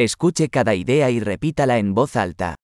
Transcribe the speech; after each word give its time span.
Escuche 0.00 0.48
cada 0.48 0.76
idea 0.76 1.10
y 1.10 1.18
repítala 1.18 1.78
en 1.78 1.92
voz 1.92 2.14
alta. 2.14 2.54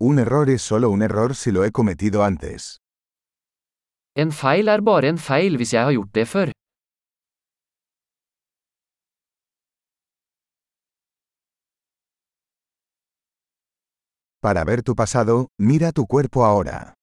Un 0.00 0.18
error 0.18 0.48
es 0.48 0.62
solo 0.62 0.88
un 0.88 1.02
error 1.02 1.34
si 1.34 1.52
lo 1.52 1.62
he 1.62 1.72
cometido 1.72 2.24
antes. 2.24 2.78
En 4.16 4.32
feil 4.32 4.68
er 4.68 4.80
bare 4.80 5.10
en 5.12 5.18
feil 5.18 5.58
hvis 5.58 5.74
jeg 5.74 5.84
har 5.84 5.92
gjort 5.92 6.08
det 6.14 6.24
før. 6.24 6.52
Para 14.40 14.64
ver 14.64 14.82
tu 14.82 14.94
pasado, 14.94 15.48
mira 15.60 15.92
tu 15.92 16.06
cuerpo 16.06 16.46
ahora. 16.46 16.94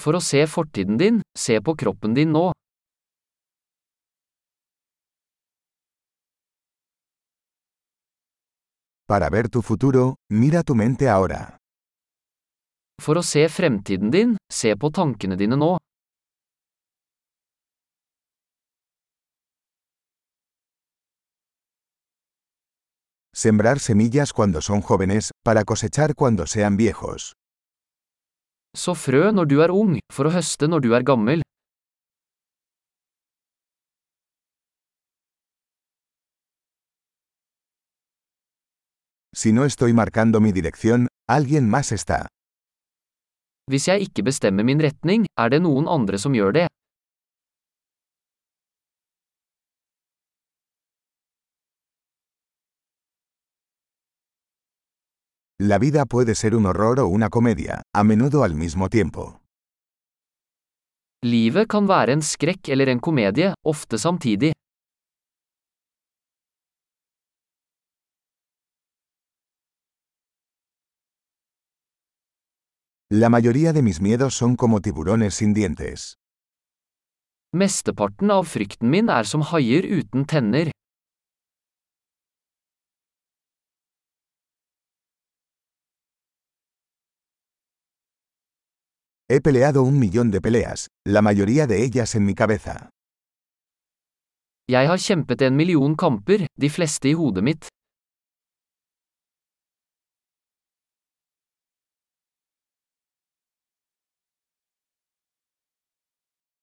For 0.00 0.16
å 0.16 0.20
se 0.24 0.46
fortiden 0.46 0.96
din, 0.96 1.20
se 1.36 1.60
på 1.60 1.76
kroppen 1.76 2.16
din 2.16 2.32
nå. 2.32 2.53
Para 9.06 9.28
ver 9.28 9.50
tu 9.50 9.60
futuro, 9.60 10.16
mira 10.30 10.62
tu 10.62 10.74
mente 10.74 11.10
ahora. 11.10 11.58
For 13.02 13.18
å 13.20 13.22
se 13.22 13.42
fremtiden 13.52 14.08
din, 14.08 14.30
se 14.48 14.72
på 14.80 14.88
tankene 14.88 15.36
dine 15.36 15.58
nå. 15.60 15.76
Sembrar 23.36 23.78
semillas 23.78 24.32
cuando 24.32 24.62
son 24.62 24.80
jóvenes, 24.80 25.32
para 25.44 25.64
cosechar 25.64 26.14
cuando 26.14 26.46
sean 26.46 26.78
viejos. 26.78 27.34
Så 28.74 28.94
frø 28.94 29.32
når 29.32 29.46
du 29.52 29.60
er 29.60 29.70
ung, 29.70 29.98
for 30.10 30.30
å 30.30 30.32
høste 30.32 30.64
når 30.70 30.80
du 30.80 30.94
er 30.96 31.04
gammel. 31.04 31.44
Si 39.36 39.52
no 39.52 39.64
estoy 39.64 39.92
marcando 39.92 40.40
mi 40.40 40.52
dirección, 40.52 41.08
alguien 41.28 41.68
más 41.68 41.90
está. 41.90 42.28
Hvis 43.70 43.88
jeg 43.88 44.06
ikke 44.06 44.22
bestemmer 44.22 44.62
min 44.62 44.78
retning, 44.78 45.24
er 45.40 45.48
det 45.50 45.60
noen 45.64 45.88
andre 45.88 46.18
som 46.22 46.36
gjør 46.36 46.52
det. 46.54 46.66
La 55.58 55.78
vida 55.78 56.04
puede 56.06 56.34
ser 56.34 56.54
un 56.54 56.66
horror 56.66 57.00
o 57.00 57.06
una 57.08 57.30
comedia, 57.30 57.82
a 57.92 58.04
menudo 58.04 58.44
al 58.44 58.54
mismo 58.54 58.88
tiempo. 58.88 59.40
Livet 61.24 61.68
kan 61.72 61.88
være 61.88 62.12
en 62.12 62.22
skrekk 62.22 62.68
eller 62.68 62.90
en 62.92 63.00
komedie, 63.00 63.54
ofte 63.64 63.98
samtidig. 63.98 64.52
La 73.16 73.28
mayoría 73.28 73.72
de 73.72 73.80
mis 73.80 74.00
miedos 74.00 74.34
son 74.34 74.56
como 74.56 74.80
tiburones 74.80 75.34
sin 75.36 75.54
dientes. 75.54 76.16
Mesteparten 77.52 78.32
av 78.34 78.48
frykten 78.50 78.90
min 78.90 79.06
er 79.16 79.28
som 79.30 79.44
haier 79.52 79.86
uten 79.86 80.24
tenner. 80.26 80.72
He 89.30 89.40
peleado 89.40 89.84
un 89.84 90.00
millón 90.00 90.32
de 90.32 90.40
peleas, 90.40 90.88
la 91.06 91.22
mayoría 91.22 91.68
de 91.68 91.84
ellas 91.84 92.16
en 92.16 92.24
mi 92.24 92.34
cabeza. 92.34 92.90
Jeg 94.66 94.88
har 94.88 94.98
kjempet 94.98 95.42
en 95.42 95.54
million 95.56 95.94
kamper, 95.94 96.48
de 96.58 96.68
fleste 96.68 97.08
i 97.08 97.14
hodet 97.14 97.44
mitt. 97.44 97.73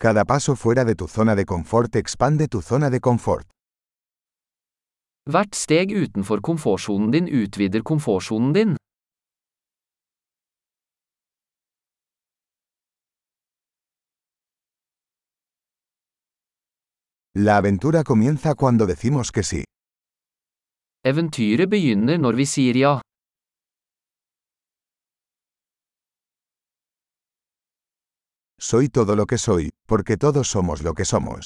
Cada 0.01 0.25
paso 0.25 0.55
fuera 0.55 0.83
de 0.83 0.95
tu 0.95 1.07
zona 1.07 1.35
de 1.35 1.45
confort 1.45 1.95
expande 1.95 2.47
tu 2.47 2.59
zona 2.61 2.89
de 2.89 2.99
confort. 2.99 3.45
Hvert 5.29 5.53
steg 5.53 5.91
utenfor 5.93 6.41
komfortsonen 6.41 7.11
din 7.11 7.27
utvider 7.41 7.83
komfortsonen 7.83 8.51
din. 8.53 8.71
La 17.35 17.57
aventura 17.57 18.01
comienza 18.03 18.55
cuando 18.55 18.87
decimos 18.87 19.31
que 19.31 19.43
sí. 19.43 19.61
Eventyret 21.05 21.69
begynner 21.69 22.17
når 22.17 22.33
vi 22.41 22.45
sier 22.45 22.75
ja. 22.77 22.99
Soy 28.63 28.89
todo 28.89 29.15
lo 29.15 29.25
que 29.25 29.37
soy, 29.37 29.69
porque 29.91 30.15
todos 30.15 30.47
somos 30.47 30.77
lo 30.87 30.93
que 30.97 31.05
somos. 31.13 31.43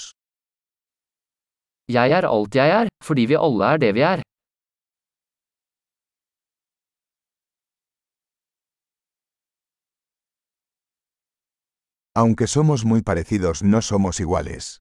Jeg 1.97 2.11
er 2.17 2.25
alt 2.35 2.55
jeg 2.55 2.69
er, 2.79 2.87
fordi 3.07 3.23
vi 3.31 3.35
alle 3.45 3.65
er 3.73 3.77
det 3.83 3.91
vi 3.97 4.01
er. 4.13 4.19
Aunque 12.21 12.45
somos 12.47 12.85
muy 12.85 13.01
parecidos, 13.01 13.63
no 13.63 13.81
somos 13.81 14.19
iguales. 14.19 14.77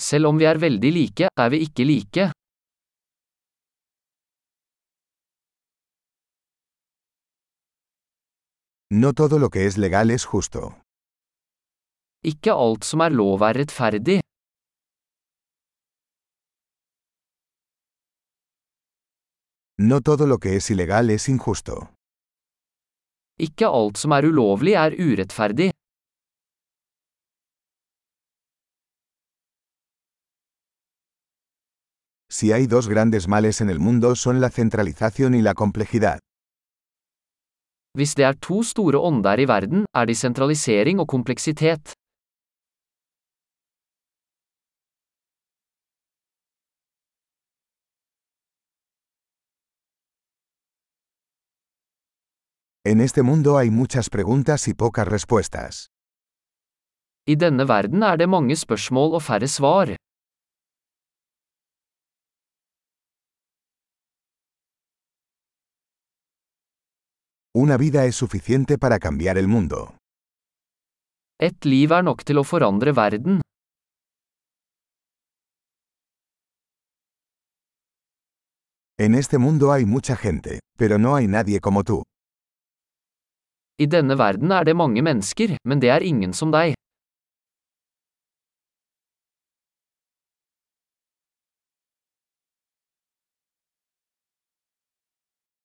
Selv 0.00 0.26
om 0.26 0.38
vi 0.40 0.44
er 0.52 0.58
veldig 0.58 0.92
like, 0.98 1.28
er 1.42 1.50
vi 1.50 1.58
ikke 1.66 1.84
like. 1.84 2.30
No 9.02 9.12
todo 9.12 9.38
lo 9.38 9.50
que 9.50 9.66
es 9.66 9.76
legal 9.76 10.10
es 10.10 10.24
justo. 10.24 10.83
Ikke 12.24 12.52
alt 12.56 12.86
som 12.88 13.02
er 13.04 13.12
lov 13.12 13.42
er 13.44 13.58
rettferdig. 13.60 14.20
No 19.78 20.00
todo 20.00 20.26
lo 20.26 20.38
que 20.38 20.56
es 20.56 20.70
ilegal 20.70 21.10
es 21.10 21.28
injusto. 21.28 21.88
Ikke 23.46 23.66
alt 23.66 23.98
som 23.98 24.12
er 24.16 24.24
ulovlig 24.30 24.72
er 24.72 24.94
urettferdig. 24.96 25.70
Si 32.30 32.52
hay 32.52 32.66
dos 32.66 32.88
grandes 32.88 33.28
males 33.28 33.60
en 33.60 33.68
el 33.70 33.78
mundo 33.78 34.14
son 34.16 34.40
la 34.40 34.50
centralización 34.50 35.34
y 35.34 35.42
la 35.42 35.54
complejidad. 35.54 36.18
Hvis 37.98 38.14
det 38.14 38.24
er 38.24 38.34
to 38.40 38.62
store 38.62 38.98
ånder 38.98 39.38
i 39.38 39.48
verden, 39.48 39.84
er 39.94 40.04
de 40.04 40.14
sentralisering 40.14 41.00
og 41.00 41.08
kompleksitet. 41.08 41.94
En 52.86 53.00
este 53.00 53.22
mundo 53.22 53.56
hay 53.56 53.70
muchas 53.70 54.10
preguntas 54.10 54.68
y 54.68 54.74
pocas 54.74 55.08
respuestas. 55.08 55.86
I 57.26 57.34
denne 57.34 57.64
verden 57.64 58.02
er 58.02 58.18
det 58.20 58.28
mange 58.28 58.56
spørsmål 58.56 59.14
og 59.16 59.22
færre 59.22 59.48
svar. 59.48 59.94
Una 67.54 67.78
vida 67.78 68.04
es 68.04 68.16
suficiente 68.16 68.76
para 68.76 68.98
cambiar 68.98 69.38
el 69.38 69.48
mundo. 69.48 69.96
Et 71.40 71.64
liv 71.64 71.90
er 71.90 72.02
nok 72.02 72.24
til 72.28 72.36
å 72.36 72.44
forandre 72.44 72.92
verden. 72.92 73.40
En 78.98 79.14
este 79.14 79.38
mundo 79.38 79.72
hay 79.72 79.86
mucha 79.86 80.16
gente, 80.16 80.60
pero 80.76 80.98
no 80.98 81.14
hay 81.16 81.26
nadie 81.26 81.60
como 81.60 81.82
tú. 81.82 82.02
I 83.78 83.86
denne 83.90 84.14
verden 84.18 84.52
er 84.54 84.62
det 84.64 84.76
mange 84.76 85.02
mennesker, 85.02 85.56
men 85.64 85.80
det 85.82 85.90
er 85.90 86.02
ingen 86.06 86.32
som 86.32 86.52
deg. 86.54 86.74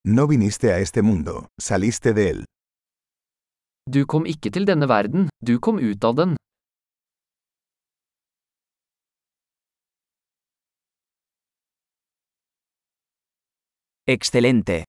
No 0.10 0.26
viniste 0.26 0.74
a 0.74 0.80
este 0.82 1.04
mundo, 1.06 1.46
saliste 1.62 2.14
de 2.18 2.26
él. 2.32 2.44
Du 3.86 4.06
kom 4.06 4.26
ikke 4.26 4.50
til 4.50 4.66
denne 4.66 4.90
verden, 4.90 5.30
du 5.46 5.60
kom 5.60 5.78
ut 5.78 6.04
av 6.04 6.16
den. 6.18 6.38
Excelente. 14.10 14.89